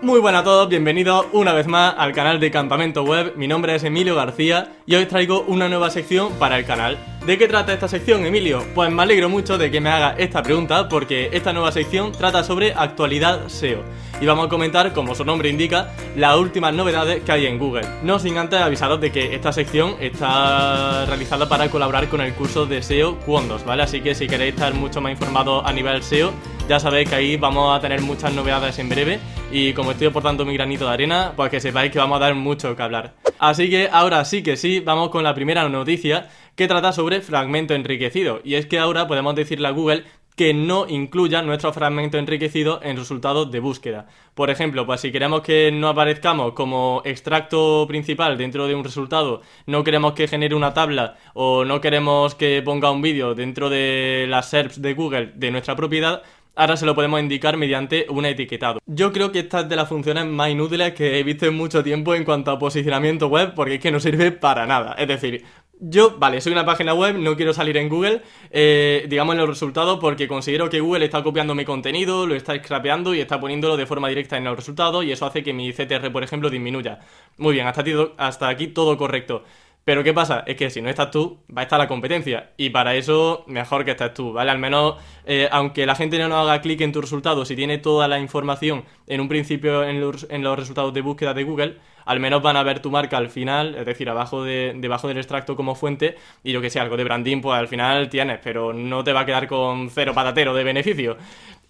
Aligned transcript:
Muy 0.00 0.20
buenas 0.20 0.42
a 0.42 0.44
todos, 0.44 0.68
bienvenidos 0.68 1.26
una 1.32 1.52
vez 1.52 1.66
más 1.66 1.92
al 1.98 2.12
canal 2.12 2.38
de 2.38 2.52
Campamento 2.52 3.02
Web. 3.02 3.32
Mi 3.34 3.48
nombre 3.48 3.74
es 3.74 3.82
Emilio 3.82 4.14
García 4.14 4.74
y 4.86 4.94
hoy 4.94 5.06
traigo 5.06 5.42
una 5.48 5.68
nueva 5.68 5.90
sección 5.90 6.32
para 6.34 6.56
el 6.56 6.64
canal. 6.64 6.96
¿De 7.26 7.36
qué 7.36 7.48
trata 7.48 7.72
esta 7.72 7.88
sección, 7.88 8.24
Emilio? 8.24 8.64
Pues 8.76 8.92
me 8.92 9.02
alegro 9.02 9.28
mucho 9.28 9.58
de 9.58 9.72
que 9.72 9.80
me 9.80 9.90
haga 9.90 10.14
esta 10.16 10.40
pregunta 10.40 10.88
porque 10.88 11.30
esta 11.32 11.52
nueva 11.52 11.72
sección 11.72 12.12
trata 12.12 12.44
sobre 12.44 12.74
actualidad 12.74 13.48
SEO. 13.48 13.82
Y 14.20 14.26
vamos 14.26 14.46
a 14.46 14.48
comentar, 14.48 14.92
como 14.92 15.16
su 15.16 15.24
nombre 15.24 15.48
indica, 15.48 15.92
las 16.14 16.36
últimas 16.36 16.72
novedades 16.72 17.24
que 17.24 17.32
hay 17.32 17.46
en 17.46 17.58
Google. 17.58 17.86
No 18.04 18.20
sin 18.20 18.38
antes 18.38 18.60
avisaros 18.60 19.00
de 19.00 19.10
que 19.10 19.34
esta 19.34 19.52
sección 19.52 19.96
está 19.98 21.06
realizada 21.06 21.48
para 21.48 21.68
colaborar 21.70 22.08
con 22.08 22.20
el 22.20 22.34
curso 22.34 22.66
de 22.66 22.84
SEO 22.84 23.18
Quondos, 23.26 23.64
¿vale? 23.64 23.82
Así 23.82 24.00
que 24.00 24.14
si 24.14 24.28
queréis 24.28 24.54
estar 24.54 24.72
mucho 24.74 25.00
más 25.00 25.10
informados 25.10 25.64
a 25.66 25.72
nivel 25.72 26.04
SEO, 26.04 26.32
ya 26.68 26.78
sabéis 26.78 27.08
que 27.08 27.16
ahí 27.16 27.36
vamos 27.36 27.76
a 27.76 27.80
tener 27.80 28.00
muchas 28.00 28.32
novedades 28.32 28.78
en 28.78 28.88
breve 28.88 29.18
y 29.50 29.72
como 29.72 29.92
estoy 29.92 30.08
aportando 30.08 30.44
mi 30.44 30.54
granito 30.54 30.84
de 30.86 30.92
arena, 30.92 31.32
pues 31.34 31.50
que 31.50 31.60
sepáis 31.60 31.90
que 31.90 31.98
vamos 31.98 32.16
a 32.16 32.20
dar 32.20 32.34
mucho 32.34 32.76
que 32.76 32.82
hablar. 32.82 33.14
Así 33.38 33.70
que 33.70 33.88
ahora 33.90 34.24
sí 34.24 34.42
que 34.42 34.56
sí, 34.56 34.80
vamos 34.80 35.08
con 35.08 35.24
la 35.24 35.34
primera 35.34 35.68
noticia 35.68 36.28
que 36.54 36.68
trata 36.68 36.92
sobre 36.92 37.20
fragmento 37.22 37.74
enriquecido. 37.74 38.40
Y 38.44 38.54
es 38.54 38.66
que 38.66 38.78
ahora 38.78 39.06
podemos 39.06 39.34
decirle 39.34 39.68
a 39.68 39.70
Google 39.70 40.04
que 40.38 40.54
no 40.54 40.86
incluya 40.88 41.42
nuestro 41.42 41.72
fragmento 41.72 42.16
enriquecido 42.16 42.78
en 42.84 42.96
resultados 42.96 43.50
de 43.50 43.58
búsqueda. 43.58 44.06
Por 44.34 44.50
ejemplo, 44.50 44.86
pues 44.86 45.00
si 45.00 45.10
queremos 45.10 45.40
que 45.40 45.72
no 45.72 45.88
aparezcamos 45.88 46.52
como 46.52 47.02
extracto 47.04 47.86
principal 47.88 48.38
dentro 48.38 48.68
de 48.68 48.76
un 48.76 48.84
resultado, 48.84 49.42
no 49.66 49.82
queremos 49.82 50.12
que 50.12 50.28
genere 50.28 50.54
una 50.54 50.74
tabla 50.74 51.16
o 51.34 51.64
no 51.64 51.80
queremos 51.80 52.36
que 52.36 52.62
ponga 52.62 52.92
un 52.92 53.02
vídeo 53.02 53.34
dentro 53.34 53.68
de 53.68 54.26
las 54.28 54.48
SERPs 54.50 54.80
de 54.80 54.94
Google 54.94 55.32
de 55.34 55.50
nuestra 55.50 55.74
propiedad, 55.74 56.22
ahora 56.58 56.76
se 56.76 56.84
lo 56.84 56.94
podemos 56.94 57.20
indicar 57.20 57.56
mediante 57.56 58.06
un 58.10 58.26
etiquetado. 58.26 58.80
Yo 58.84 59.12
creo 59.12 59.30
que 59.30 59.38
esta 59.38 59.60
es 59.60 59.68
de 59.68 59.76
las 59.76 59.88
funciones 59.88 60.26
más 60.26 60.50
inútiles 60.50 60.92
que 60.92 61.18
he 61.18 61.22
visto 61.22 61.46
en 61.46 61.56
mucho 61.56 61.84
tiempo 61.84 62.16
en 62.16 62.24
cuanto 62.24 62.50
a 62.50 62.58
posicionamiento 62.58 63.28
web, 63.28 63.54
porque 63.54 63.76
es 63.76 63.80
que 63.80 63.92
no 63.92 64.00
sirve 64.00 64.32
para 64.32 64.66
nada. 64.66 64.94
Es 64.98 65.06
decir, 65.06 65.44
yo, 65.78 66.18
vale, 66.18 66.40
soy 66.40 66.52
una 66.52 66.66
página 66.66 66.94
web, 66.94 67.16
no 67.16 67.36
quiero 67.36 67.54
salir 67.54 67.76
en 67.76 67.88
Google, 67.88 68.22
eh, 68.50 69.06
digamos 69.08 69.34
en 69.34 69.38
los 69.38 69.48
resultados, 69.48 70.00
porque 70.00 70.26
considero 70.26 70.68
que 70.68 70.80
Google 70.80 71.04
está 71.04 71.22
copiando 71.22 71.54
mi 71.54 71.64
contenido, 71.64 72.26
lo 72.26 72.34
está 72.34 72.56
scrapeando 72.56 73.14
y 73.14 73.20
está 73.20 73.38
poniéndolo 73.38 73.76
de 73.76 73.86
forma 73.86 74.08
directa 74.08 74.36
en 74.36 74.42
los 74.42 74.56
resultados, 74.56 75.04
y 75.04 75.12
eso 75.12 75.26
hace 75.26 75.44
que 75.44 75.52
mi 75.52 75.72
CTR, 75.72 76.10
por 76.10 76.24
ejemplo, 76.24 76.50
disminuya. 76.50 76.98
Muy 77.36 77.54
bien, 77.54 77.68
hasta 77.68 77.82
aquí, 77.82 77.94
hasta 78.16 78.48
aquí 78.48 78.66
todo 78.66 78.98
correcto. 78.98 79.44
Pero 79.88 80.04
¿qué 80.04 80.12
pasa? 80.12 80.44
Es 80.46 80.54
que 80.56 80.68
si 80.68 80.82
no 80.82 80.90
estás 80.90 81.10
tú, 81.10 81.38
va 81.48 81.62
a 81.62 81.64
estar 81.64 81.78
la 81.78 81.88
competencia. 81.88 82.50
Y 82.58 82.68
para 82.68 82.94
eso, 82.94 83.44
mejor 83.46 83.86
que 83.86 83.92
estés 83.92 84.12
tú, 84.12 84.34
¿vale? 84.34 84.50
Al 84.50 84.58
menos, 84.58 84.96
eh, 85.24 85.48
aunque 85.50 85.86
la 85.86 85.94
gente 85.94 86.18
no 86.18 86.38
haga 86.38 86.60
clic 86.60 86.82
en 86.82 86.92
tu 86.92 87.00
resultado, 87.00 87.46
si 87.46 87.56
tiene 87.56 87.78
toda 87.78 88.06
la 88.06 88.18
información 88.18 88.84
en 89.06 89.22
un 89.22 89.28
principio 89.28 89.82
en 89.84 89.98
los, 89.98 90.26
en 90.28 90.42
los 90.42 90.58
resultados 90.58 90.92
de 90.92 91.00
búsqueda 91.00 91.32
de 91.32 91.42
Google, 91.42 91.76
al 92.04 92.20
menos 92.20 92.42
van 92.42 92.58
a 92.58 92.62
ver 92.64 92.80
tu 92.80 92.90
marca 92.90 93.16
al 93.16 93.30
final, 93.30 93.76
es 93.76 93.86
decir, 93.86 94.10
abajo 94.10 94.44
de, 94.44 94.74
debajo 94.76 95.08
del 95.08 95.16
extracto 95.16 95.56
como 95.56 95.74
fuente, 95.74 96.16
y 96.44 96.52
lo 96.52 96.60
que 96.60 96.68
sea, 96.68 96.82
algo 96.82 96.98
de 96.98 97.04
branding, 97.04 97.40
pues 97.40 97.58
al 97.58 97.68
final 97.68 98.10
tienes, 98.10 98.40
pero 98.44 98.74
no 98.74 99.02
te 99.02 99.14
va 99.14 99.20
a 99.20 99.24
quedar 99.24 99.48
con 99.48 99.88
cero 99.88 100.12
patatero 100.14 100.52
de 100.52 100.64
beneficio. 100.64 101.16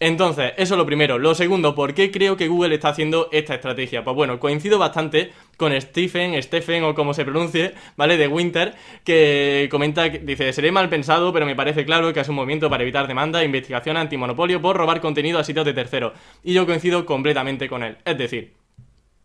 Entonces, 0.01 0.53
eso 0.57 0.75
es 0.75 0.79
lo 0.79 0.87
primero. 0.87 1.19
Lo 1.19 1.35
segundo, 1.35 1.75
¿por 1.75 1.93
qué 1.93 2.13
creo 2.13 2.37
que 2.37 2.47
Google 2.47 2.75
está 2.77 2.91
haciendo 2.91 3.29
esta 3.33 3.55
estrategia? 3.55 4.05
Pues 4.05 4.15
bueno, 4.15 4.39
coincido 4.39 4.79
bastante 4.79 5.33
con 5.57 5.79
Stephen, 5.81 6.41
Stephen 6.41 6.85
o 6.85 6.95
como 6.95 7.15
se 7.15 7.25
pronuncie, 7.25 7.75
¿vale? 7.97 8.17
De 8.17 8.29
Winter, 8.29 8.75
que 9.03 9.67
comenta, 9.71 10.09
dice, 10.09 10.53
seré 10.53 10.71
mal 10.71 10.89
pensado, 10.89 11.33
pero 11.33 11.47
me 11.47 11.57
parece 11.57 11.85
claro 11.85 12.13
que 12.13 12.21
es 12.21 12.29
un 12.29 12.37
movimiento 12.37 12.71
para 12.71 12.85
evitar 12.85 13.09
demanda 13.09 13.43
investigación 13.43 13.97
antimonopolio 13.97 14.63
por 14.63 14.77
robar 14.77 15.01
contenido 15.01 15.41
a 15.41 15.45
sitios 15.45 15.65
de 15.65 15.75
terceros. 15.75 16.13
Y 16.45 16.53
yo 16.55 16.65
coincido 16.65 17.05
completamente 17.05 17.69
con 17.69 17.83
él. 17.83 17.97
Es 18.05 18.17
decir, 18.17 18.55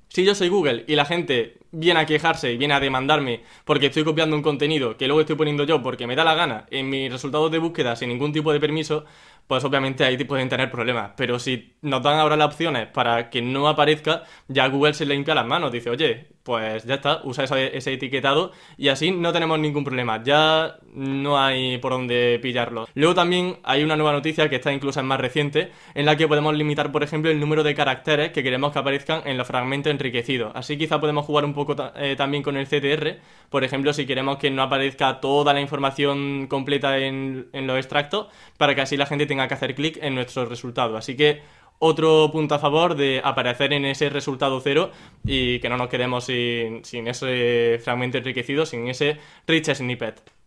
si 0.09 0.25
yo 0.25 0.33
soy 0.33 0.49
Google 0.49 0.85
y 0.87 0.95
la 0.95 1.05
gente 1.05 1.58
viene 1.73 1.99
a 1.99 2.05
quejarse 2.05 2.53
y 2.53 2.57
viene 2.57 2.75
a 2.75 2.79
demandarme 2.79 3.41
porque 3.66 3.88
estoy 3.88 4.03
copiando 4.03 4.35
un 4.35 4.41
contenido 4.41 4.95
que 4.95 5.07
luego 5.07 5.21
estoy 5.21 5.35
poniendo 5.35 5.66
yo 5.66 5.81
porque 5.81 6.08
me 6.08 6.15
da 6.15 6.23
la 6.23 6.36
gana 6.36 6.65
en 6.70 6.89
mis 6.89 7.11
resultados 7.11 7.52
de 7.52 7.58
búsqueda 7.58 7.95
sin 7.95 8.09
ningún 8.09 8.31
tipo 8.31 8.53
de 8.53 8.59
permiso, 8.59 9.05
pues 9.48 9.64
obviamente 9.64 10.05
ahí 10.05 10.17
pueden 10.23 10.49
tener 10.49 10.71
problemas. 10.71 11.11
Pero 11.17 11.39
si 11.39 11.75
nos 11.81 12.02
dan 12.02 12.20
ahora 12.20 12.37
las 12.37 12.48
opciones 12.48 12.87
para 12.87 13.30
que 13.30 13.42
no 13.42 13.67
aparezca, 13.67 14.23
ya 14.48 14.67
Google 14.67 14.93
se 14.93 15.05
le 15.05 15.23
las 15.23 15.45
manos. 15.45 15.71
Dice, 15.71 15.89
oye, 15.89 16.27
pues 16.43 16.83
ya 16.83 16.95
está, 16.95 17.21
usa 17.23 17.45
ese, 17.45 17.93
etiquetado 17.93 18.52
y 18.77 18.89
así 18.89 19.11
no 19.11 19.31
tenemos 19.31 19.59
ningún 19.59 19.83
problema. 19.83 20.21
Ya 20.23 20.77
no 20.93 21.39
hay 21.39 21.77
por 21.77 21.93
dónde 21.93 22.39
pillarlo. 22.42 22.87
Luego 22.93 23.15
también 23.15 23.58
hay 23.64 23.83
una 23.83 23.95
nueva 23.95 24.11
noticia 24.11 24.49
que 24.49 24.58
está 24.58 24.73
incluso 24.73 24.99
en 24.99 25.05
más 25.05 25.19
reciente, 25.19 25.71
en 25.93 26.05
la 26.05 26.17
que 26.17 26.27
podemos 26.27 26.55
limitar, 26.55 26.92
por 26.92 27.03
ejemplo, 27.03 27.31
el 27.31 27.39
número 27.39 27.64
de 27.64 27.75
caracteres 27.75 28.31
que 28.31 28.43
queremos 28.43 28.73
que 28.73 28.80
aparezcan 28.80 29.21
en 29.25 29.37
los 29.37 29.48
fragmentos 29.48 29.92
enriquecidos. 29.92 30.52
Así 30.55 30.77
quizá 30.77 30.99
podemos 30.99 31.25
jugar 31.25 31.45
un 31.45 31.53
poco 31.53 31.62
eh, 31.95 32.15
también 32.17 32.43
con 32.43 32.57
el 32.57 32.67
CTR. 32.67 33.19
Por 33.49 33.63
ejemplo, 33.63 33.93
si 33.93 34.05
queremos 34.05 34.37
que 34.37 34.49
no 34.49 34.63
aparezca 34.63 35.19
toda 35.19 35.53
la 35.53 35.61
información 35.61 36.47
completa 36.47 36.97
en, 36.97 37.47
en 37.53 37.67
los 37.67 37.77
extractos, 37.77 38.27
para 38.57 38.75
que 38.75 38.81
así 38.81 38.97
la 38.97 39.05
gente 39.05 39.25
tenga 39.25 39.47
que 39.47 39.53
hacer 39.53 39.75
clic 39.75 39.97
en 40.01 40.15
nuestro 40.15 40.45
resultado. 40.45 40.97
Así 40.97 41.15
que 41.15 41.41
otro 41.79 42.29
punto 42.31 42.55
a 42.55 42.59
favor 42.59 42.95
de 42.95 43.21
aparecer 43.23 43.73
en 43.73 43.85
ese 43.85 44.09
resultado 44.09 44.59
cero 44.61 44.91
y 45.25 45.59
que 45.59 45.69
no 45.69 45.77
nos 45.77 45.89
quedemos 45.89 46.25
sin, 46.25 46.85
sin 46.85 47.07
ese 47.07 47.80
fragmento 47.83 48.17
enriquecido, 48.17 48.65
sin 48.65 48.87
ese 48.87 49.17
rich 49.47 49.73
snippet. 49.73 50.42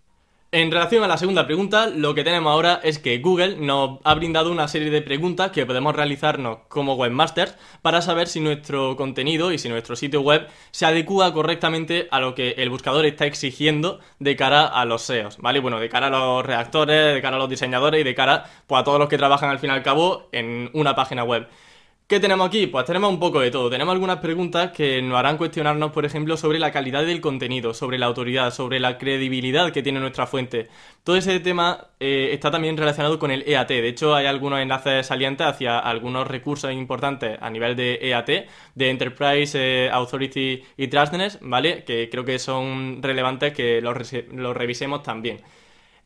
En 0.56 0.71
relación 0.71 1.05
a 1.05 1.06
la 1.06 1.19
segunda 1.19 1.44
pregunta, 1.44 1.87
lo 1.87 2.15
que 2.15 2.25
tenemos 2.25 2.50
ahora 2.50 2.81
es 2.83 2.99
que 2.99 3.19
Google 3.19 3.56
nos 3.56 3.99
ha 4.05 4.15
brindado 4.15 4.50
una 4.50 4.69
serie 4.69 4.89
de 4.89 5.03
preguntas 5.03 5.50
que 5.50 5.67
podemos 5.67 5.94
realizarnos 5.94 6.61
como 6.69 6.94
webmasters 6.94 7.56
para 7.83 8.00
saber 8.00 8.27
si 8.27 8.41
nuestro 8.41 8.97
contenido 8.97 9.53
y 9.53 9.59
si 9.59 9.69
nuestro 9.69 9.97
sitio 9.97 10.22
web 10.22 10.49
se 10.71 10.87
adecua 10.87 11.34
correctamente 11.34 12.09
a 12.11 12.21
lo 12.21 12.34
que 12.34 12.53
el 12.53 12.71
buscador 12.71 13.05
está 13.05 13.27
exigiendo 13.27 14.00
de 14.19 14.34
cara 14.34 14.65
a 14.66 14.87
los 14.87 15.03
SEOs, 15.03 15.37
¿vale? 15.37 15.61
Bueno, 15.61 15.78
de 15.78 15.91
cara 15.91 16.06
a 16.06 16.11
los 16.11 16.47
redactores, 16.47 17.12
de 17.12 17.21
cara 17.21 17.37
a 17.37 17.39
los 17.39 17.50
diseñadores 17.50 18.00
y 18.00 18.05
de 18.05 18.15
cara 18.15 18.45
pues, 18.66 18.81
a 18.81 18.84
todos 18.84 18.99
los 18.99 19.11
que 19.11 19.19
trabajan 19.19 19.50
al 19.50 19.59
fin 19.59 19.69
y 19.69 19.75
al 19.75 19.83
cabo 19.83 20.31
en 20.33 20.71
una 20.72 20.95
página 20.95 21.22
web. 21.22 21.49
¿Qué 22.09 22.21
tenemos 22.21 22.47
aquí? 22.47 22.69
Pues 22.69 22.84
tenemos 22.84 23.11
un 23.11 23.19
poco 23.19 23.41
de 23.41 23.50
todo. 23.50 23.69
Tenemos 23.69 23.93
algunas 23.93 24.19
preguntas 24.19 24.71
que 24.71 25.03
nos 25.03 25.19
harán 25.19 25.37
cuestionarnos, 25.37 25.91
por 25.91 26.05
ejemplo, 26.05 26.37
sobre 26.37 26.61
la 26.61 26.71
calidad 26.71 27.05
del 27.05 27.21
contenido, 27.21 27.75
sobre 27.75 27.99
la 27.99 28.06
autoridad, 28.06 28.53
sobre 28.53 28.78
la 28.78 28.97
credibilidad 28.97 29.72
que 29.72 29.83
tiene 29.83 29.99
nuestra 29.99 30.28
fuente. 30.28 30.69
Todo 31.03 31.16
ese 31.16 31.41
tema 31.41 31.89
eh, 31.99 32.28
está 32.33 32.53
también 32.53 32.77
relacionado 32.77 33.19
con 33.19 33.33
el 33.33 33.43
EAT. 33.45 33.69
De 33.71 33.89
hecho, 33.89 34.15
hay 34.15 34.27
algunos 34.27 34.61
enlaces 34.61 35.05
salientes 35.05 35.49
hacia 35.49 35.81
algunos 35.81 36.28
recursos 36.28 36.71
importantes 36.72 37.39
a 37.41 37.50
nivel 37.50 37.75
de 37.75 37.99
EAT, 38.00 38.28
de 38.77 38.91
Enterprise 38.91 39.59
eh, 39.87 39.91
Authority 39.91 40.62
y 40.77 40.87
Trustness, 40.87 41.41
¿vale? 41.43 41.83
Que 41.83 42.09
creo 42.09 42.25
que 42.25 42.39
son 42.39 43.03
relevantes 43.03 43.53
que 43.53 43.81
los 43.81 44.56
revisemos 44.56 45.03
también. 45.03 45.41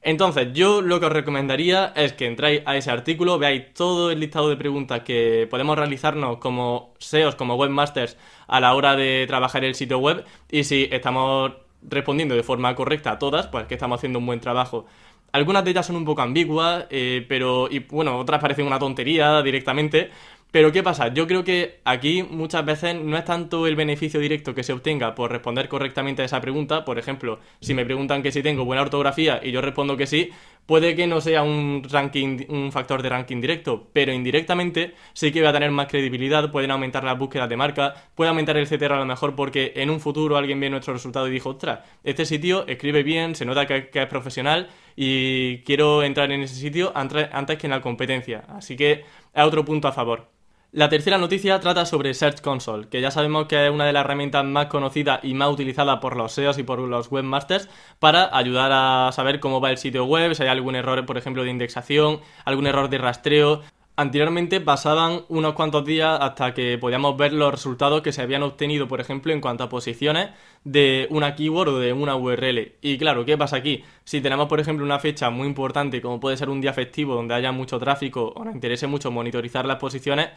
Entonces, 0.03 0.49
yo 0.55 0.81
lo 0.81 0.99
que 0.99 1.07
os 1.07 1.13
recomendaría 1.13 1.93
es 1.95 2.15
que 2.15 2.27
entráis 2.27 2.63
a 2.65 2.77
ese 2.77 2.91
artículo, 2.91 3.39
veáis 3.39 3.75
todo 3.75 4.11
el 4.11 4.21
listado 4.21 4.49
de 4.49 4.57
preguntas 4.57 5.01
que 5.01 5.47
podemos 5.51 5.77
realizarnos 5.77 6.39
como 6.39 6.95
SEOs, 6.99 7.35
como 7.35 7.57
webmasters, 7.57 8.17
a 8.47 8.61
la 8.61 8.75
hora 8.75 8.97
de 8.97 9.27
trabajar 9.27 9.63
el 9.65 9.75
sitio 9.75 9.99
web 9.99 10.25
y 10.51 10.65
si 10.65 10.89
estamos 10.91 11.53
respondiendo 11.83 12.35
de 12.35 12.43
forma 12.43 12.75
correcta 12.75 13.13
a 13.13 13.19
todas, 13.19 13.47
pues 13.49 13.67
que 13.67 13.75
estamos 13.75 13.99
haciendo 13.99 14.19
un 14.19 14.27
buen 14.27 14.41
trabajo. 14.41 14.87
Algunas 15.33 15.65
de 15.65 15.71
ellas 15.73 15.87
son 15.87 15.97
un 15.97 16.05
poco 16.05 16.23
ambiguas, 16.23 16.87
eh, 16.91 17.25
pero, 17.29 17.69
y 17.71 17.81
bueno, 17.81 18.19
otras 18.19 18.41
parecen 18.41 18.67
una 18.67 18.79
tontería 18.79 19.43
directamente, 19.43 20.11
pero 20.51 20.73
¿qué 20.73 20.83
pasa? 20.83 21.09
Yo 21.09 21.27
creo 21.27 21.45
que 21.45 21.81
aquí 21.85 22.23
muchas 22.23 22.65
veces 22.65 22.97
no 22.97 23.17
es 23.17 23.25
tanto 23.25 23.67
el 23.67 23.77
beneficio 23.77 24.19
directo 24.19 24.55
que 24.55 24.65
se 24.65 24.73
obtenga 24.73 25.15
por 25.15 25.31
responder 25.31 25.69
correctamente 25.69 26.23
a 26.23 26.25
esa 26.25 26.41
pregunta. 26.41 26.85
Por 26.85 26.99
ejemplo, 26.99 27.39
si 27.61 27.75
me 27.75 27.85
preguntan 27.85 28.23
que 28.23 28.33
si 28.33 28.43
tengo 28.43 28.65
buena 28.65 28.83
ortografía 28.83 29.41
y 29.43 29.53
yo 29.53 29.61
respondo 29.61 29.97
que 29.97 30.07
sí, 30.07 30.31
puede 30.67 30.95
que 30.97 31.07
no 31.07 31.21
sea 31.21 31.43
un 31.43 31.83
ranking, 31.89 32.47
un 32.49 32.73
factor 32.73 33.03
de 33.03 33.09
ranking 33.09 33.41
directo, 33.41 33.89
pero 33.93 34.13
indirectamente 34.13 34.95
sí 35.13 35.33
que 35.33 35.41
voy 35.41 35.49
a 35.49 35.53
tener 35.53 35.71
más 35.71 35.87
credibilidad, 35.89 36.51
pueden 36.51 36.71
aumentar 36.71 37.05
las 37.05 37.19
búsquedas 37.19 37.49
de 37.49 37.57
marca, 37.57 37.95
puede 38.15 38.31
aumentar 38.31 38.57
el 38.57 38.67
CTR 38.67 38.93
a 38.93 38.99
lo 38.99 39.07
mejor 39.07 39.35
porque 39.35 39.73
en 39.77 39.91
un 39.91 40.01
futuro 40.01 40.37
alguien 40.37 40.61
ve 40.61 40.71
nuestro 40.71 40.93
resultado 40.93 41.29
y 41.29 41.33
dijo, 41.33 41.51
ostras, 41.51 41.81
este 42.05 42.25
sitio 42.25 42.67
escribe 42.67 43.03
bien, 43.03 43.35
se 43.35 43.45
nota 43.45 43.67
que, 43.67 43.89
que 43.89 44.03
es 44.03 44.07
profesional 44.07 44.69
y 44.97 45.59
quiero 45.63 46.03
entrar 46.03 46.31
en 46.33 46.43
ese 46.43 46.55
sitio 46.57 46.93
antes 46.95 47.59
que 47.59 47.67
en 47.67 47.71
la 47.71 47.81
competencia. 47.81 48.45
Así 48.49 48.77
que 48.77 49.05
es 49.35 49.45
otro 49.45 49.65
punto 49.65 49.89
a 49.89 49.93
favor. 49.93 50.40
La 50.73 50.89
tercera 50.89 51.19
noticia 51.19 51.59
trata 51.59 51.85
sobre 51.85 52.15
Search 52.15 52.43
Console, 52.43 52.87
que 52.89 53.01
ya 53.01 53.11
sabemos 53.11 53.49
que 53.49 53.67
es 53.67 53.73
una 53.73 53.87
de 53.87 53.93
las 53.93 54.05
herramientas 54.05 54.45
más 54.45 54.67
conocidas 54.67 55.19
y 55.25 55.35
más 55.35 55.51
utilizadas 55.51 55.99
por 55.99 56.17
los 56.17 56.31
SEOs 56.31 56.59
y 56.59 56.63
por 56.63 56.79
los 56.79 57.11
webmasters 57.11 57.69
para 57.99 58.37
ayudar 58.37 58.71
a 58.73 59.11
saber 59.11 59.41
cómo 59.41 59.61
va 59.61 59.73
el 59.73 59.79
sitio 59.79 60.05
web, 60.05 60.33
si 60.37 60.45
hay 60.45 60.49
algún 60.49 60.77
error, 60.77 61.05
por 61.07 61.19
ejemplo, 61.19 61.43
de 61.43 61.51
indexación, 61.51 62.21
algún 62.45 62.69
error 62.69 62.89
de 62.89 62.99
rastreo. 62.99 63.63
Anteriormente 64.01 64.63
pasaban 64.63 65.27
unos 65.29 65.53
cuantos 65.53 65.85
días 65.85 66.19
hasta 66.23 66.55
que 66.55 66.79
podíamos 66.79 67.19
ver 67.19 67.35
los 67.35 67.51
resultados 67.53 68.01
que 68.01 68.13
se 68.13 68.23
habían 68.23 68.43
obtenido, 68.43 68.89
por 68.89 68.99
ejemplo, 68.99 69.31
en 69.31 69.43
cuanto 69.43 69.65
a 69.65 69.69
posiciones 69.69 70.31
de 70.65 71.07
una 71.11 71.35
keyword 71.35 71.69
o 71.69 71.79
de 71.81 71.93
una 71.93 72.17
URL. 72.17 72.77
Y 72.81 72.97
claro, 72.97 73.27
¿qué 73.27 73.37
pasa 73.37 73.57
aquí? 73.57 73.85
Si 74.05 74.23
tenemos, 74.23 74.49
por 74.49 74.59
ejemplo, 74.59 74.87
una 74.87 74.99
fecha 75.01 75.29
muy 75.29 75.47
importante, 75.47 76.01
como 76.01 76.19
puede 76.19 76.39
ser 76.39 76.49
un 76.49 76.63
día 76.63 76.73
festivo 76.73 77.15
donde 77.15 77.35
haya 77.35 77.53
mucho 77.53 77.79
tráfico 77.79 78.33
o 78.35 78.43
nos 78.43 78.55
interese 78.55 78.87
mucho 78.87 79.11
monitorizar 79.11 79.67
las 79.67 79.77
posiciones, 79.77 80.31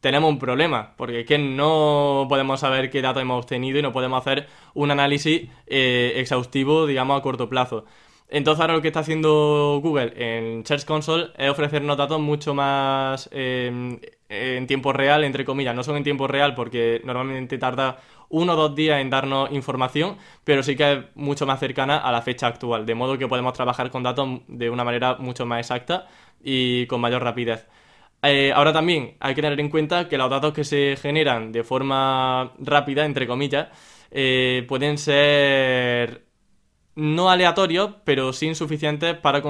tenemos 0.00 0.30
un 0.30 0.38
problema, 0.38 0.94
porque 0.96 1.20
es 1.20 1.26
que 1.26 1.36
no 1.36 2.24
podemos 2.26 2.60
saber 2.60 2.88
qué 2.88 3.02
datos 3.02 3.20
hemos 3.20 3.44
obtenido 3.44 3.78
y 3.78 3.82
no 3.82 3.92
podemos 3.92 4.18
hacer 4.18 4.48
un 4.72 4.92
análisis 4.92 5.46
eh, 5.66 6.14
exhaustivo, 6.16 6.86
digamos, 6.86 7.18
a 7.18 7.22
corto 7.22 7.50
plazo. 7.50 7.84
Entonces 8.32 8.60
ahora 8.60 8.74
lo 8.74 8.82
que 8.82 8.88
está 8.88 9.00
haciendo 9.00 9.80
Google 9.82 10.12
en 10.16 10.64
Search 10.64 10.84
Console 10.84 11.30
es 11.36 11.50
ofrecernos 11.50 11.96
datos 11.96 12.20
mucho 12.20 12.54
más 12.54 13.28
em, 13.32 13.98
en 14.28 14.66
tiempo 14.68 14.92
real, 14.92 15.24
entre 15.24 15.44
comillas. 15.44 15.74
No 15.74 15.82
son 15.82 15.96
en 15.96 16.04
tiempo 16.04 16.28
real 16.28 16.54
porque 16.54 17.00
normalmente 17.04 17.58
tarda 17.58 17.98
uno 18.28 18.52
o 18.52 18.56
dos 18.56 18.74
días 18.76 19.00
en 19.00 19.10
darnos 19.10 19.50
información, 19.50 20.16
pero 20.44 20.62
sí 20.62 20.76
que 20.76 20.92
es 20.92 20.98
mucho 21.16 21.44
más 21.44 21.58
cercana 21.58 21.98
a 21.98 22.12
la 22.12 22.22
fecha 22.22 22.46
actual, 22.46 22.86
de 22.86 22.94
modo 22.94 23.18
que 23.18 23.26
podemos 23.26 23.52
trabajar 23.52 23.90
con 23.90 24.04
datos 24.04 24.28
de 24.46 24.70
una 24.70 24.84
manera 24.84 25.16
mucho 25.16 25.44
más 25.44 25.60
exacta 25.60 26.06
y 26.42 26.86
con 26.86 27.00
mayor 27.00 27.22
rapidez. 27.24 27.66
Eh, 28.22 28.52
ahora 28.54 28.72
también 28.72 29.16
hay 29.20 29.34
que 29.34 29.42
tener 29.42 29.58
en 29.58 29.70
cuenta 29.70 30.08
que 30.08 30.18
los 30.18 30.30
datos 30.30 30.52
que 30.52 30.64
se 30.64 30.96
generan 31.00 31.52
de 31.52 31.64
forma 31.64 32.52
rápida, 32.58 33.04
entre 33.04 33.26
comillas, 33.26 33.68
eh, 34.10 34.64
pueden 34.68 34.98
ser 34.98 36.29
no 37.00 37.30
aleatorios, 37.30 37.92
pero 38.04 38.32
sí 38.34 38.46
insuficientes 38.46 39.16
para, 39.16 39.40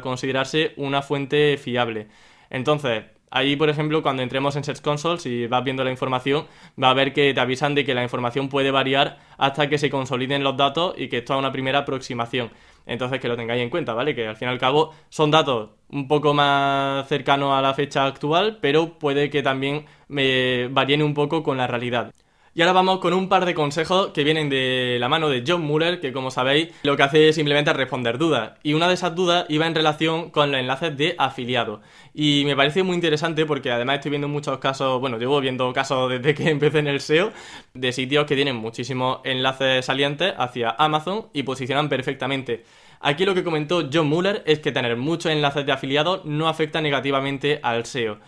considerarse 0.00 0.72
una 0.76 1.02
fuente 1.02 1.58
fiable. 1.58 2.08
Entonces, 2.48 3.04
Ahí, 3.32 3.54
por 3.54 3.70
ejemplo, 3.70 4.02
cuando 4.02 4.24
entremos 4.24 4.56
en 4.56 4.64
Search 4.64 4.80
Console, 4.80 5.20
si 5.20 5.46
vas 5.46 5.62
viendo 5.62 5.84
la 5.84 5.92
información, 5.92 6.46
va 6.82 6.90
a 6.90 6.94
ver 6.94 7.12
que 7.12 7.32
te 7.32 7.38
avisan 7.38 7.76
de 7.76 7.84
que 7.84 7.94
la 7.94 8.02
información 8.02 8.48
puede 8.48 8.72
variar 8.72 9.18
hasta 9.38 9.68
que 9.68 9.78
se 9.78 9.88
consoliden 9.88 10.42
los 10.42 10.56
datos 10.56 10.94
y 10.98 11.08
que 11.08 11.18
esto 11.18 11.34
es 11.34 11.38
una 11.38 11.52
primera 11.52 11.78
aproximación. 11.78 12.50
Entonces, 12.86 13.20
que 13.20 13.28
lo 13.28 13.36
tengáis 13.36 13.62
en 13.62 13.70
cuenta, 13.70 13.94
¿vale? 13.94 14.16
Que 14.16 14.26
al 14.26 14.36
fin 14.36 14.48
y 14.48 14.50
al 14.50 14.58
cabo 14.58 14.92
son 15.10 15.30
datos 15.30 15.70
un 15.90 16.08
poco 16.08 16.34
más 16.34 17.06
cercanos 17.06 17.52
a 17.52 17.62
la 17.62 17.72
fecha 17.72 18.04
actual, 18.04 18.58
pero 18.60 18.98
puede 18.98 19.30
que 19.30 19.44
también 19.44 19.86
me 20.08 20.66
varíen 20.66 21.00
un 21.00 21.14
poco 21.14 21.44
con 21.44 21.56
la 21.56 21.68
realidad. 21.68 22.12
Y 22.52 22.62
ahora 22.62 22.72
vamos 22.72 22.98
con 22.98 23.12
un 23.12 23.28
par 23.28 23.44
de 23.44 23.54
consejos 23.54 24.08
que 24.08 24.24
vienen 24.24 24.50
de 24.50 24.96
la 24.98 25.08
mano 25.08 25.28
de 25.28 25.44
John 25.46 25.62
Muller, 25.62 26.00
que 26.00 26.12
como 26.12 26.32
sabéis 26.32 26.70
lo 26.82 26.96
que 26.96 27.04
hace 27.04 27.28
es 27.28 27.36
simplemente 27.36 27.72
responder 27.72 28.18
dudas. 28.18 28.54
Y 28.64 28.72
una 28.72 28.88
de 28.88 28.94
esas 28.94 29.14
dudas 29.14 29.46
iba 29.48 29.68
en 29.68 29.74
relación 29.74 30.30
con 30.30 30.50
los 30.50 30.60
enlaces 30.60 30.96
de 30.96 31.14
afiliado. 31.16 31.80
Y 32.12 32.42
me 32.46 32.56
parece 32.56 32.82
muy 32.82 32.96
interesante 32.96 33.46
porque 33.46 33.70
además 33.70 33.96
estoy 33.96 34.10
viendo 34.10 34.26
muchos 34.26 34.58
casos, 34.58 34.98
bueno, 35.00 35.16
llevo 35.16 35.40
viendo 35.40 35.72
casos 35.72 36.10
desde 36.10 36.34
que 36.34 36.50
empecé 36.50 36.80
en 36.80 36.88
el 36.88 37.00
SEO, 37.00 37.30
de 37.74 37.92
sitios 37.92 38.26
que 38.26 38.34
tienen 38.34 38.56
muchísimos 38.56 39.20
enlaces 39.22 39.84
salientes 39.84 40.34
hacia 40.36 40.70
Amazon 40.70 41.28
y 41.32 41.44
posicionan 41.44 41.88
perfectamente. 41.88 42.64
Aquí 42.98 43.24
lo 43.24 43.34
que 43.34 43.44
comentó 43.44 43.88
John 43.92 44.08
Muller 44.08 44.42
es 44.44 44.58
que 44.58 44.72
tener 44.72 44.96
muchos 44.96 45.30
enlaces 45.30 45.64
de 45.64 45.72
afiliado 45.72 46.22
no 46.24 46.48
afecta 46.48 46.80
negativamente 46.80 47.60
al 47.62 47.86
SEO. 47.86 48.18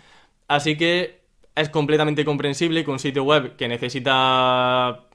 Así 0.47 0.77
que 0.77 1.22
es 1.55 1.69
completamente 1.69 2.25
comprensible 2.25 2.85
que 2.85 2.91
un 2.91 2.99
sitio 2.99 3.25
web 3.25 3.57
que 3.57 3.69
necesita 3.69 5.07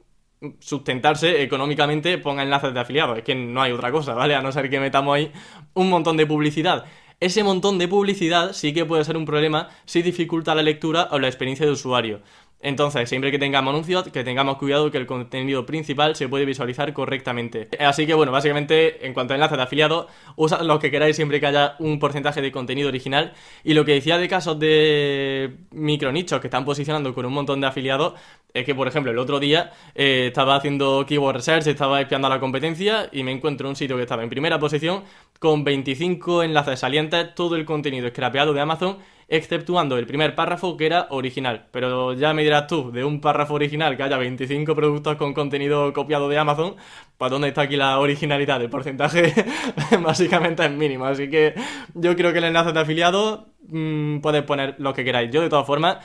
sustentarse 0.59 1.41
económicamente 1.41 2.17
ponga 2.17 2.43
enlaces 2.43 2.73
de 2.73 2.79
afiliados. 2.79 3.17
Es 3.17 3.23
que 3.23 3.35
no 3.35 3.61
hay 3.61 3.71
otra 3.71 3.91
cosa, 3.91 4.13
¿vale? 4.13 4.35
A 4.35 4.41
no 4.41 4.51
ser 4.51 4.69
que 4.69 4.79
metamos 4.79 5.15
ahí 5.15 5.31
un 5.73 5.89
montón 5.89 6.17
de 6.17 6.27
publicidad. 6.27 6.85
Ese 7.19 7.43
montón 7.43 7.79
de 7.79 7.87
publicidad 7.87 8.53
sí 8.53 8.73
que 8.73 8.85
puede 8.85 9.03
ser 9.03 9.17
un 9.17 9.25
problema 9.25 9.69
si 9.85 10.03
dificulta 10.03 10.53
la 10.53 10.61
lectura 10.61 11.07
o 11.11 11.17
la 11.17 11.27
experiencia 11.27 11.65
de 11.65 11.71
usuario. 11.71 12.21
Entonces, 12.59 13.07
siempre 13.07 13.31
que 13.31 13.37
tengamos 13.37 13.71
anuncios, 13.71 14.07
que 14.09 14.23
tengamos 14.23 14.57
cuidado 14.57 14.89
que 14.89 14.97
el 14.97 15.05
contenido 15.05 15.65
principal 15.65 16.15
se 16.15 16.27
puede 16.27 16.45
visualizar 16.45 16.91
correctamente. 16.91 17.69
Así 17.79 18.07
que 18.07 18.15
bueno, 18.15 18.31
básicamente, 18.31 19.05
en 19.05 19.13
cuanto 19.13 19.33
a 19.33 19.35
enlaces 19.35 19.57
de 19.57 19.63
afiliados, 19.63 20.07
usad 20.35 20.61
los 20.61 20.79
que 20.79 20.89
queráis 20.89 21.15
siempre 21.15 21.39
que 21.39 21.45
haya 21.45 21.75
un 21.79 21.99
porcentaje 21.99 22.41
de 22.41 22.51
contenido 22.51 22.89
original. 22.89 23.33
Y 23.63 23.73
lo 23.73 23.85
que 23.85 23.93
decía 23.93 24.17
de 24.17 24.27
casos 24.27 24.57
de 24.59 25.55
micronichos 25.71 26.41
que 26.41 26.47
están 26.47 26.65
posicionando 26.65 27.13
con 27.13 27.25
un 27.25 27.33
montón 27.33 27.61
de 27.61 27.67
afiliados, 27.67 28.13
es 28.53 28.65
que, 28.65 28.73
por 28.73 28.87
ejemplo, 28.87 29.11
el 29.11 29.19
otro 29.19 29.39
día 29.39 29.71
eh, 29.93 30.27
estaba 30.27 30.55
haciendo 30.55 31.05
keyword 31.05 31.35
research, 31.35 31.67
estaba 31.67 32.01
espiando 32.01 32.27
a 32.27 32.29
la 32.29 32.39
competencia 32.39 33.07
y 33.11 33.23
me 33.23 33.31
encuentro 33.31 33.69
un 33.69 33.75
sitio 33.75 33.97
que 33.97 34.03
estaba 34.03 34.23
en 34.23 34.29
primera 34.29 34.59
posición 34.59 35.03
con 35.39 35.63
25 35.63 36.43
enlaces 36.43 36.79
salientes, 36.79 37.35
todo 37.35 37.55
el 37.55 37.65
contenido 37.65 38.09
scrapeado 38.09 38.53
de 38.53 38.61
Amazon 38.61 38.97
exceptuando 39.27 39.97
el 39.97 40.07
primer 40.07 40.35
párrafo 40.35 40.77
que 40.77 40.85
era 40.85 41.07
original. 41.09 41.67
Pero 41.71 42.13
ya 42.13 42.33
me 42.33 42.43
dirás 42.43 42.67
tú, 42.67 42.91
de 42.91 43.03
un 43.03 43.19
párrafo 43.21 43.55
original 43.55 43.97
que 43.97 44.03
haya 44.03 44.17
25 44.17 44.75
productos 44.75 45.17
con 45.17 45.33
contenido 45.33 45.91
copiado 45.93 46.29
de 46.29 46.37
Amazon, 46.37 46.75
¿para 47.17 47.31
dónde 47.31 47.49
está 47.49 47.61
aquí 47.61 47.75
la 47.75 47.99
originalidad? 47.99 48.61
El 48.61 48.69
porcentaje 48.69 49.33
básicamente 50.01 50.65
es 50.65 50.71
mínimo. 50.71 51.05
Así 51.05 51.29
que 51.29 51.53
yo 51.93 52.15
creo 52.15 52.31
que 52.31 52.39
el 52.39 52.45
enlace 52.45 52.71
de 52.71 52.79
afiliado 52.79 53.49
mmm, 53.67 54.19
podéis 54.19 54.45
poner 54.45 54.75
lo 54.79 54.93
que 54.93 55.03
queráis. 55.03 55.31
Yo 55.31 55.41
de 55.41 55.49
todas 55.49 55.65
formas 55.65 55.97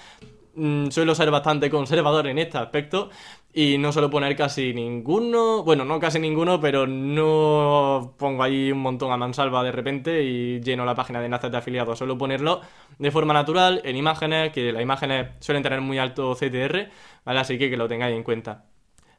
Mm, 0.54 0.90
suelo 0.90 1.14
ser 1.14 1.30
bastante 1.30 1.70
conservador 1.70 2.26
en 2.26 2.38
este 2.38 2.58
aspecto 2.58 3.08
y 3.54 3.76
no 3.78 3.92
suelo 3.92 4.08
poner 4.08 4.34
casi 4.34 4.72
ninguno, 4.72 5.62
bueno, 5.62 5.84
no 5.84 6.00
casi 6.00 6.18
ninguno, 6.18 6.60
pero 6.60 6.86
no 6.86 8.14
pongo 8.18 8.42
ahí 8.42 8.72
un 8.72 8.78
montón 8.78 9.12
a 9.12 9.16
mansalva 9.18 9.62
de 9.62 9.72
repente 9.72 10.22
y 10.22 10.60
lleno 10.60 10.86
la 10.86 10.94
página 10.94 11.20
de 11.20 11.26
enlaces 11.26 11.50
de 11.50 11.58
afiliados. 11.58 11.98
Suelo 11.98 12.16
ponerlo 12.16 12.62
de 12.98 13.10
forma 13.10 13.34
natural 13.34 13.82
en 13.84 13.96
imágenes, 13.96 14.52
que 14.52 14.72
las 14.72 14.82
imágenes 14.82 15.28
suelen 15.40 15.62
tener 15.62 15.82
muy 15.82 15.98
alto 15.98 16.34
CTR, 16.34 16.88
¿vale? 17.24 17.40
Así 17.40 17.58
que 17.58 17.68
que 17.68 17.76
lo 17.76 17.88
tengáis 17.88 18.16
en 18.16 18.22
cuenta. 18.22 18.64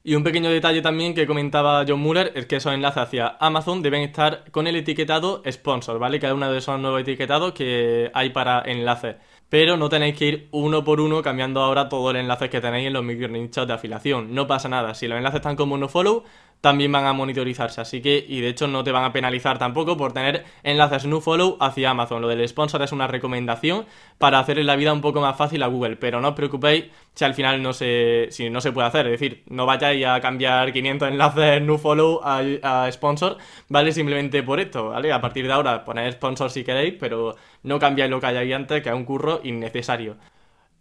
Y 0.06 0.15
un 0.15 0.24
pequeño 0.24 0.50
detalle 0.50 0.81
también 0.81 1.13
que 1.13 1.25
comentaba 1.25 1.86
John 1.88 2.01
Muller 2.01 2.33
es 2.36 2.45
que 2.45 2.57
esos 2.57 2.74
enlaces 2.74 3.03
hacia 3.03 3.38
Amazon 3.39 3.81
deben 3.81 4.01
estar 4.01 4.51
con 4.51 4.68
el 4.68 4.75
etiquetado 4.75 5.41
sponsor, 5.50 5.97
¿vale? 6.00 6.19
Cada 6.19 6.33
uno 6.33 6.51
de 6.51 6.57
esos 6.57 6.77
nuevos 6.79 7.01
etiquetados 7.01 7.53
que 7.53 8.12
hay 8.13 8.31
para 8.31 8.63
enlaces 8.65 9.15
pero 9.53 9.77
no 9.77 9.88
tenéis 9.88 10.17
que 10.17 10.25
ir 10.25 10.47
uno 10.50 10.83
por 10.83 11.00
uno 11.00 11.21
cambiando 11.21 11.61
ahora 11.61 11.88
todos 11.88 12.11
los 12.11 12.19
enlaces 12.19 12.50
que 12.50 12.59
tenéis 12.59 12.88
en 12.88 12.94
los 12.94 13.03
micronichos 13.03 13.67
de 13.67 13.73
afiliación. 13.73 14.33
No 14.33 14.47
pasa 14.47 14.67
nada, 14.67 14.95
si 14.95 15.07
los 15.07 15.15
enlaces 15.15 15.41
están 15.41 15.55
como 15.55 15.77
no 15.77 15.88
follow, 15.88 16.23
también 16.63 16.94
van 16.94 17.06
a 17.06 17.12
monitorizarse. 17.12 17.81
Así 17.81 18.01
que, 18.01 18.25
y 18.25 18.39
de 18.39 18.48
hecho 18.48 18.68
no 18.68 18.86
te 18.86 18.94
van 18.94 19.04
a 19.04 19.12
penalizar 19.12 19.60
tampoco 19.60 19.98
por 19.98 20.13
tener 20.13 20.45
enlaces 20.63 21.06
no 21.06 21.19
follow 21.19 21.57
hacia 21.60 21.89
Amazon. 21.89 22.21
Lo 22.21 22.30
del 22.30 22.48
sponsor 22.48 22.81
es 22.81 22.94
una 22.94 23.06
recomendación 23.06 23.86
para 24.18 24.39
hacerle 24.39 24.63
la 24.63 24.77
vida 24.77 24.94
un 24.94 25.01
poco 25.01 25.19
más 25.19 25.36
fácil 25.36 25.62
a 25.62 25.68
Google. 25.68 25.98
Pero 25.98 26.21
no 26.21 26.30
os 26.30 26.36
preocupéis 26.36 26.86
si 27.13 27.25
al 27.25 27.33
final 27.33 27.62
no 27.62 27.74
se, 27.74 28.27
si 28.31 28.50
no 28.50 28.62
se 28.62 28.71
puede 28.71 28.88
hacer. 28.88 29.07
Es 29.07 29.19
decir, 29.19 29.44
no 29.48 29.65
vayáis 29.65 30.06
a 30.06 30.21
cambiar 30.21 30.71
500 30.71 31.10
enlaces 31.10 31.62
no 31.62 31.77
follow 31.77 32.21
a, 32.24 32.89
sponsor, 32.94 33.38
¿vale? 33.68 33.92
Simplemente 33.92 34.42
por 34.42 34.62
esto, 34.62 34.88
¿vale? 34.88 35.12
A 35.12 35.19
partir 35.19 35.45
de 35.45 35.51
ahora 35.51 35.83
poner 35.83 36.13
sponsor 36.13 36.50
si 36.50 36.63
queréis, 36.63 36.94
pero 36.98 37.36
no 37.63 37.77
cambiáis 37.77 38.10
lo 38.10 38.21
que 38.21 38.27
hay 38.27 38.38
ahí 38.38 38.54
antes, 38.54 38.81
que 38.81 38.88
es 38.88 38.95
un 38.95 39.04
curro 39.04 39.42
innecesario. 39.44 40.15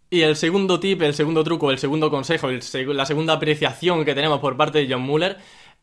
Y 0.09 0.21
el 0.21 0.35
segundo 0.35 0.79
tip, 0.79 1.01
el 1.01 1.15
segundo 1.15 1.43
truco, 1.43 1.71
el 1.71 1.79
segundo 1.79 2.11
consejo, 2.11 2.47
la 2.49 3.05
segunda 3.05 3.33
apreciación 3.33 4.05
que 4.05 4.13
tenemos 4.13 4.39
por 4.39 4.55
parte 4.55 4.77
de 4.77 4.93
John 4.93 5.01
Muller 5.01 5.37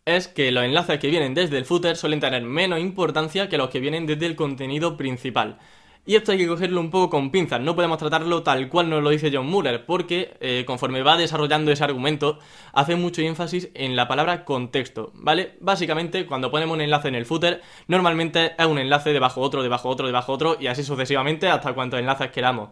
es 0.04 0.28
que 0.28 0.50
los 0.50 0.64
enlaces 0.64 0.98
que 0.98 1.08
vienen 1.08 1.34
desde 1.34 1.58
el 1.58 1.64
footer 1.64 1.96
suelen 1.96 2.20
tener 2.20 2.42
menos 2.42 2.80
importancia 2.80 3.48
que 3.48 3.58
los 3.58 3.70
que 3.70 3.80
vienen 3.80 4.06
desde 4.06 4.26
el 4.26 4.36
contenido 4.36 4.96
principal. 4.96 5.58
Y 6.06 6.16
esto 6.16 6.32
hay 6.32 6.38
que 6.38 6.48
cogerlo 6.48 6.80
un 6.80 6.90
poco 6.90 7.10
con 7.10 7.30
pinzas, 7.30 7.60
no 7.60 7.76
podemos 7.76 7.98
tratarlo 7.98 8.42
tal 8.42 8.70
cual 8.70 8.88
nos 8.88 9.02
lo 9.02 9.10
dice 9.10 9.30
John 9.32 9.46
Muller, 9.46 9.84
porque 9.84 10.34
eh, 10.40 10.64
conforme 10.66 11.02
va 11.02 11.18
desarrollando 11.18 11.70
ese 11.70 11.84
argumento, 11.84 12.38
hace 12.72 12.96
mucho 12.96 13.20
énfasis 13.20 13.68
en 13.74 13.96
la 13.96 14.08
palabra 14.08 14.46
contexto, 14.46 15.12
¿vale? 15.14 15.56
Básicamente, 15.60 16.24
cuando 16.24 16.50
ponemos 16.50 16.74
un 16.74 16.80
enlace 16.80 17.08
en 17.08 17.16
el 17.16 17.26
footer, 17.26 17.60
normalmente 17.86 18.54
es 18.58 18.66
un 18.66 18.78
enlace 18.78 19.12
debajo 19.12 19.42
otro, 19.42 19.62
debajo 19.62 19.90
otro, 19.90 20.06
debajo 20.06 20.32
otro, 20.32 20.56
y 20.58 20.68
así 20.68 20.82
sucesivamente 20.82 21.48
hasta 21.48 21.74
cuantos 21.74 22.00
enlaces 22.00 22.30
queramos. 22.30 22.70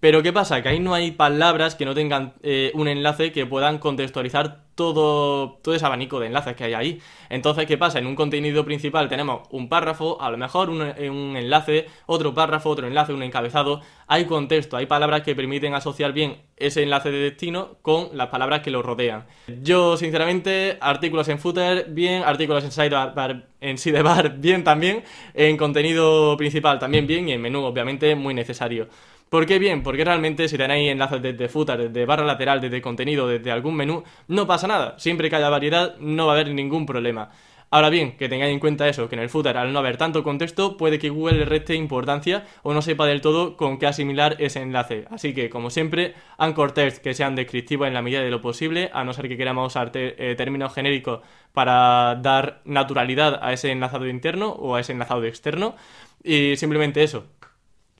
Pero 0.00 0.22
¿qué 0.22 0.32
pasa? 0.32 0.62
Que 0.62 0.68
ahí 0.68 0.78
no 0.78 0.94
hay 0.94 1.10
palabras 1.10 1.74
que 1.74 1.84
no 1.84 1.94
tengan 1.94 2.34
eh, 2.42 2.70
un 2.74 2.86
enlace 2.86 3.32
que 3.32 3.46
puedan 3.46 3.78
contextualizar 3.78 4.68
todo, 4.76 5.58
todo 5.60 5.74
ese 5.74 5.84
abanico 5.84 6.20
de 6.20 6.28
enlaces 6.28 6.54
que 6.54 6.62
hay 6.62 6.74
ahí. 6.74 7.00
Entonces, 7.30 7.66
¿qué 7.66 7.76
pasa? 7.76 7.98
En 7.98 8.06
un 8.06 8.14
contenido 8.14 8.64
principal 8.64 9.08
tenemos 9.08 9.48
un 9.50 9.68
párrafo, 9.68 10.22
a 10.22 10.30
lo 10.30 10.36
mejor 10.36 10.70
un, 10.70 10.82
un, 10.82 11.36
enlace, 11.36 11.86
otro 12.06 12.32
párrafo, 12.32 12.70
otro 12.70 12.86
enlace, 12.86 13.12
un 13.12 13.24
encabezado. 13.24 13.80
Hay 14.06 14.26
contexto, 14.26 14.76
hay 14.76 14.86
palabras 14.86 15.22
que 15.22 15.34
permiten 15.34 15.74
asociar 15.74 16.12
bien 16.12 16.36
ese 16.56 16.84
enlace 16.84 17.10
de 17.10 17.18
destino 17.18 17.78
con 17.82 18.16
las 18.16 18.28
palabras 18.28 18.60
que 18.60 18.70
lo 18.70 18.82
rodean. 18.82 19.24
Yo, 19.62 19.96
sinceramente, 19.96 20.78
artículos 20.80 21.28
en 21.28 21.40
footer, 21.40 21.86
bien, 21.88 22.22
artículos 22.22 22.62
en 22.62 22.70
sidebar, 22.70 23.46
en 23.60 23.78
sidebar, 23.78 24.38
bien 24.38 24.62
también, 24.62 25.02
en 25.34 25.56
contenido 25.56 26.36
principal 26.36 26.78
también 26.78 27.08
bien 27.08 27.28
y 27.28 27.32
en 27.32 27.42
menú, 27.42 27.64
obviamente, 27.64 28.14
muy 28.14 28.32
necesario. 28.32 28.86
¿Por 29.28 29.44
qué 29.44 29.58
bien? 29.58 29.82
Porque 29.82 30.04
realmente 30.04 30.48
si 30.48 30.56
tenéis 30.56 30.90
enlaces 30.90 31.20
desde 31.20 31.48
footer, 31.48 31.90
desde 31.90 32.06
barra 32.06 32.24
lateral, 32.24 32.60
desde 32.60 32.80
contenido, 32.80 33.28
desde 33.28 33.50
algún 33.50 33.74
menú, 33.76 34.02
no 34.26 34.46
pasa 34.46 34.66
nada. 34.66 34.98
Siempre 34.98 35.28
que 35.28 35.36
haya 35.36 35.50
variedad 35.50 35.96
no 35.98 36.26
va 36.26 36.32
a 36.32 36.34
haber 36.36 36.54
ningún 36.54 36.86
problema. 36.86 37.30
Ahora 37.70 37.90
bien, 37.90 38.16
que 38.16 38.30
tengáis 38.30 38.54
en 38.54 38.60
cuenta 38.60 38.88
eso, 38.88 39.10
que 39.10 39.14
en 39.16 39.20
el 39.20 39.28
footer 39.28 39.58
al 39.58 39.74
no 39.74 39.80
haber 39.80 39.98
tanto 39.98 40.22
contexto 40.22 40.78
puede 40.78 40.98
que 40.98 41.10
Google 41.10 41.40
le 41.40 41.44
reste 41.44 41.74
importancia 41.74 42.46
o 42.62 42.72
no 42.72 42.80
sepa 42.80 43.04
del 43.04 43.20
todo 43.20 43.58
con 43.58 43.78
qué 43.78 43.86
asimilar 43.86 44.36
ese 44.38 44.62
enlace. 44.62 45.04
Así 45.10 45.34
que, 45.34 45.50
como 45.50 45.68
siempre, 45.68 46.14
anchor 46.38 46.72
text 46.72 47.02
que 47.02 47.12
sean 47.12 47.34
descriptivos 47.34 47.86
en 47.86 47.92
la 47.92 48.00
medida 48.00 48.22
de 48.22 48.30
lo 48.30 48.40
posible, 48.40 48.88
a 48.94 49.04
no 49.04 49.12
ser 49.12 49.28
que 49.28 49.36
queramos 49.36 49.66
usar 49.66 49.90
eh, 49.94 50.34
términos 50.38 50.72
genéricos 50.72 51.20
para 51.52 52.14
dar 52.22 52.62
naturalidad 52.64 53.38
a 53.42 53.52
ese 53.52 53.70
enlazado 53.70 54.08
interno 54.08 54.48
o 54.48 54.76
a 54.76 54.80
ese 54.80 54.92
enlazado 54.92 55.24
externo. 55.24 55.76
Y 56.24 56.56
simplemente 56.56 57.02
eso, 57.02 57.26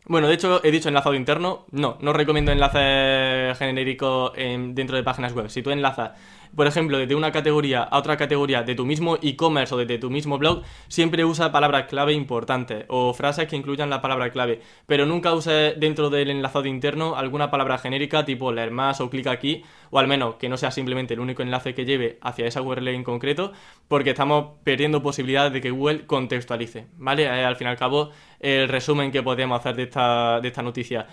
Bueno, 0.09 0.27
de 0.29 0.35
hecho, 0.35 0.65
he 0.65 0.71
dicho 0.71 0.89
enlazado 0.89 1.15
interno. 1.15 1.67
No, 1.71 1.99
no 2.01 2.13
recomiendo 2.15 2.51
enlaces 2.51 3.57
genéricos 3.59 4.33
en- 4.37 4.75
dentro 4.75 4.97
de 4.97 5.03
páginas 5.03 5.35
web. 5.35 5.51
Si 5.51 5.63
tú 5.63 5.71
enlazas, 5.71 6.13
por 6.55 6.67
ejemplo, 6.67 6.99
desde 6.99 7.15
una 7.15 7.33
categoría 7.33 7.83
a 7.83 7.99
otra 7.99 8.17
categoría 8.17 8.63
de 8.63 8.75
tu 8.75 8.85
mismo 8.85 9.17
e-commerce 9.23 9.75
o 9.75 9.79
desde 9.79 9.99
tu 9.99 10.11
mismo 10.11 10.39
blog, 10.39 10.63
siempre 10.89 11.25
usa 11.25 11.53
palabras 11.53 11.87
clave 11.87 12.13
importantes 12.13 12.85
o 12.89 13.15
frases 13.15 13.47
que 13.47 13.57
incluyan 13.57 13.91
la 13.91 14.01
palabra 14.01 14.31
clave. 14.31 14.61
Pero 14.87 15.07
nunca 15.07 15.33
uses 15.35 15.79
dentro 15.79 16.11
del 16.11 16.31
enlazado 16.31 16.67
interno 16.67 17.17
alguna 17.17 17.51
palabra 17.51 17.79
genérica 17.79 18.25
tipo 18.25 18.53
leer 18.53 18.71
más 18.71 19.01
o 19.01 19.11
clic 19.11 19.27
aquí, 19.27 19.65
o 19.91 19.99
al 19.99 20.09
menos 20.09 20.37
que 20.37 20.49
no 20.49 20.57
sea 20.57 20.71
simplemente 20.71 21.15
el 21.15 21.21
único 21.21 21.43
enlace 21.43 21.75
que 21.75 21.85
lleve 21.85 22.19
hacia 22.21 22.47
esa 22.47 22.63
URL 22.63 22.89
en 22.89 23.05
concreto, 23.05 23.53
porque 23.89 24.11
estamos 24.11 24.59
perdiendo 24.65 25.03
posibilidades 25.03 25.53
de 25.53 25.61
que 25.61 25.71
Google 25.71 26.07
contextualice. 26.07 26.87
¿Vale? 26.97 27.29
Al 27.29 27.57
fin 27.57 27.67
y 27.67 27.71
al 27.71 27.77
cabo, 27.77 28.11
el 28.41 28.69
resumen 28.69 29.11
que 29.11 29.23
podemos 29.23 29.59
hacer 29.59 29.77
de 29.77 29.85
esta, 29.85 30.41
de 30.41 30.49
esta 30.49 30.63
noticia. 30.63 31.07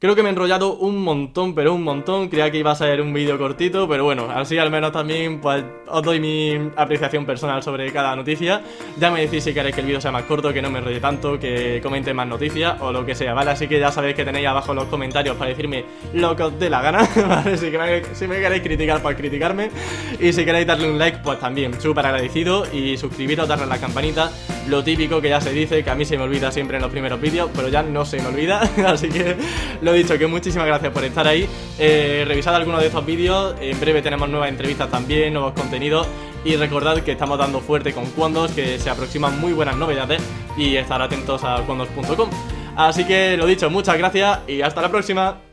Creo 0.00 0.14
que 0.14 0.22
me 0.22 0.28
he 0.28 0.32
enrollado 0.32 0.76
un 0.76 1.02
montón, 1.02 1.54
pero 1.54 1.72
un 1.72 1.82
montón. 1.82 2.28
Creía 2.28 2.50
que 2.50 2.58
iba 2.58 2.72
a 2.72 2.74
ser 2.74 3.00
un 3.00 3.12
vídeo 3.14 3.38
cortito, 3.38 3.88
pero 3.88 4.04
bueno, 4.04 4.28
así 4.30 4.58
al 4.58 4.70
menos 4.70 4.92
también 4.92 5.40
pues, 5.40 5.64
os 5.88 6.02
doy 6.02 6.20
mi 6.20 6.52
apreciación 6.76 7.24
personal 7.24 7.62
sobre 7.62 7.90
cada 7.92 8.14
noticia. 8.14 8.60
Ya 8.98 9.10
me 9.10 9.22
decís 9.22 9.44
si 9.44 9.54
queréis 9.54 9.74
que 9.74 9.80
el 9.80 9.86
vídeo 9.86 10.00
sea 10.00 10.12
más 10.12 10.24
corto, 10.24 10.52
que 10.52 10.60
no 10.60 10.70
me 10.70 10.80
enrolle 10.80 11.00
tanto, 11.00 11.38
que 11.38 11.80
comente 11.82 12.12
más 12.12 12.26
noticias 12.26 12.80
o 12.80 12.92
lo 12.92 13.06
que 13.06 13.14
sea, 13.14 13.32
¿vale? 13.34 13.52
Así 13.52 13.66
que 13.66 13.78
ya 13.78 13.90
sabéis 13.90 14.14
que 14.14 14.24
tenéis 14.24 14.46
abajo 14.46 14.74
los 14.74 14.86
comentarios 14.86 15.36
para 15.36 15.50
decirme 15.50 15.84
lo 16.12 16.36
que 16.36 16.42
os 16.42 16.58
dé 16.58 16.68
la 16.68 16.82
gana, 16.82 17.08
¿vale? 17.28 17.56
Si, 17.56 17.70
me, 17.70 18.04
si 18.14 18.28
me 18.28 18.40
queréis 18.40 18.62
criticar, 18.62 19.00
pues 19.00 19.16
criticarme. 19.16 19.70
Y 20.20 20.32
si 20.32 20.44
queréis 20.44 20.66
darle 20.66 20.90
un 20.90 20.98
like, 20.98 21.18
pues 21.22 21.38
también, 21.38 21.80
súper 21.80 22.04
agradecido. 22.04 22.66
Y 22.72 22.98
suscribiros, 22.98 23.48
darle 23.48 23.64
a 23.64 23.68
la 23.68 23.78
campanita. 23.78 24.30
Lo 24.68 24.82
típico 24.82 25.20
que 25.20 25.28
ya 25.28 25.40
se 25.40 25.52
dice, 25.52 25.84
que 25.84 25.90
a 25.90 25.94
mí 25.94 26.04
se 26.04 26.16
me 26.16 26.24
olvida 26.24 26.50
siempre 26.50 26.78
en 26.78 26.82
los 26.82 26.90
primeros 26.90 27.20
vídeos, 27.20 27.50
pero 27.54 27.68
ya 27.68 27.82
no 27.82 28.04
se 28.04 28.20
me 28.20 28.28
olvida. 28.28 28.60
Así 28.86 29.08
que 29.08 29.36
lo 29.82 29.92
dicho, 29.92 30.18
que 30.18 30.26
muchísimas 30.26 30.66
gracias 30.66 30.92
por 30.92 31.04
estar 31.04 31.26
ahí. 31.26 31.46
Eh, 31.78 32.24
revisad 32.26 32.54
algunos 32.54 32.80
de 32.80 32.86
estos 32.86 33.04
vídeos. 33.04 33.54
En 33.60 33.78
breve 33.78 34.00
tenemos 34.00 34.28
nuevas 34.28 34.48
entrevistas 34.48 34.90
también, 34.90 35.34
nuevos 35.34 35.52
contenidos. 35.52 36.06
Y 36.44 36.56
recordad 36.56 37.00
que 37.00 37.12
estamos 37.12 37.38
dando 37.38 37.60
fuerte 37.60 37.92
con 37.92 38.06
Quandos, 38.10 38.52
que 38.52 38.78
se 38.78 38.90
aproximan 38.90 39.38
muy 39.38 39.52
buenas 39.52 39.76
novedades. 39.76 40.22
Y 40.56 40.76
estar 40.76 41.00
atentos 41.02 41.44
a 41.44 41.62
quandos.com. 41.66 42.30
Así 42.76 43.04
que 43.04 43.36
lo 43.36 43.46
dicho, 43.46 43.70
muchas 43.70 43.98
gracias 43.98 44.40
y 44.48 44.62
hasta 44.62 44.80
la 44.80 44.88
próxima. 44.88 45.43